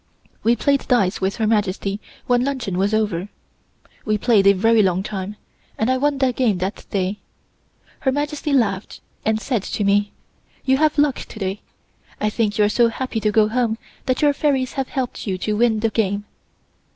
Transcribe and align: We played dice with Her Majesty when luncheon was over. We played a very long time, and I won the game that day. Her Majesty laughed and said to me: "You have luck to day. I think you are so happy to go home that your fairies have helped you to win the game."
We 0.41 0.55
played 0.55 0.87
dice 0.87 1.21
with 1.21 1.35
Her 1.35 1.45
Majesty 1.45 1.99
when 2.25 2.43
luncheon 2.43 2.75
was 2.75 2.91
over. 2.91 3.29
We 4.03 4.17
played 4.17 4.47
a 4.47 4.53
very 4.53 4.81
long 4.81 5.03
time, 5.03 5.35
and 5.77 5.91
I 5.91 5.97
won 5.97 6.17
the 6.17 6.33
game 6.33 6.57
that 6.57 6.87
day. 6.89 7.19
Her 7.99 8.11
Majesty 8.11 8.51
laughed 8.51 8.99
and 9.25 9.39
said 9.39 9.61
to 9.61 9.83
me: 9.83 10.11
"You 10.65 10.77
have 10.77 10.97
luck 10.97 11.17
to 11.19 11.37
day. 11.37 11.61
I 12.19 12.31
think 12.31 12.57
you 12.57 12.65
are 12.65 12.69
so 12.69 12.87
happy 12.87 13.19
to 13.19 13.31
go 13.31 13.47
home 13.49 13.77
that 14.07 14.23
your 14.23 14.33
fairies 14.33 14.73
have 14.73 14.89
helped 14.89 15.27
you 15.27 15.37
to 15.37 15.55
win 15.57 15.81
the 15.81 15.91
game." 15.91 16.25